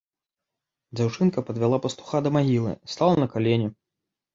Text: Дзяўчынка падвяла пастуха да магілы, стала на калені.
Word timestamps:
Дзяўчынка 1.01 1.39
падвяла 1.51 1.77
пастуха 1.85 2.25
да 2.25 2.29
магілы, 2.41 2.77
стала 2.97 3.13
на 3.25 3.33
калені. 3.39 3.75